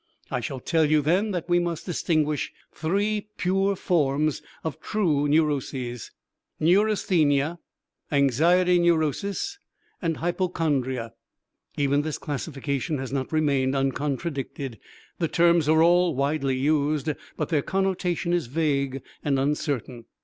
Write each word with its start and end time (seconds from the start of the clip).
I 0.31 0.39
shall 0.39 0.59
tell 0.59 0.83
you 0.85 1.03
then 1.03 1.29
that 1.29 1.47
we 1.47 1.59
distinguish 1.59 2.51
three 2.73 3.27
pure 3.37 3.75
forms 3.75 4.41
of 4.63 4.79
true 4.79 5.27
neuroses: 5.27 6.09
neurasthenia, 6.59 7.59
anxiety 8.11 8.79
neurosis 8.79 9.59
and 10.01 10.17
hypochondria. 10.17 11.13
Even 11.77 12.01
this 12.01 12.17
classification 12.17 12.97
has 12.97 13.13
not 13.13 13.31
remained 13.31 13.75
uncontradicted. 13.75 14.79
The 15.19 15.27
terms 15.27 15.69
are 15.69 15.83
all 15.83 16.15
widely 16.15 16.57
used, 16.57 17.11
but 17.37 17.49
their 17.49 17.61
connotation 17.61 18.33
is 18.33 18.47
vague 18.47 19.03
and 19.23 19.37
uncertain. 19.37 20.05